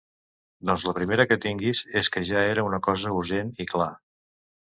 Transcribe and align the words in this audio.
Doncs 0.69 0.85
la 0.87 0.93
primera 0.99 1.25
que 1.31 1.37
tinguis, 1.43 1.81
és 2.01 2.09
que 2.15 2.23
ja 2.29 2.41
era 2.55 2.63
una 2.69 2.79
cosa 2.89 3.13
urgent 3.19 3.53
i 3.67 3.69
clar. 3.75 3.91